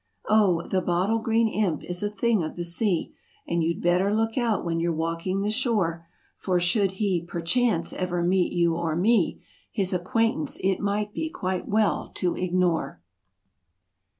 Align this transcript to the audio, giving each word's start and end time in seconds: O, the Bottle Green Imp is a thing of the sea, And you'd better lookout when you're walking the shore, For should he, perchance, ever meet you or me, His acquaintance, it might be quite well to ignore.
O, 0.29 0.67
the 0.67 0.81
Bottle 0.81 1.19
Green 1.19 1.47
Imp 1.47 1.83
is 1.83 2.01
a 2.01 2.09
thing 2.09 2.41
of 2.41 2.55
the 2.55 2.63
sea, 2.63 3.13
And 3.47 3.61
you'd 3.63 3.83
better 3.83 4.11
lookout 4.11 4.65
when 4.65 4.79
you're 4.79 4.91
walking 4.91 5.41
the 5.43 5.51
shore, 5.51 6.07
For 6.37 6.59
should 6.59 6.93
he, 6.93 7.21
perchance, 7.21 7.93
ever 7.93 8.23
meet 8.23 8.51
you 8.51 8.73
or 8.75 8.95
me, 8.95 9.43
His 9.71 9.93
acquaintance, 9.93 10.57
it 10.63 10.79
might 10.79 11.13
be 11.13 11.29
quite 11.29 11.67
well 11.67 12.09
to 12.15 12.35
ignore. 12.35 12.99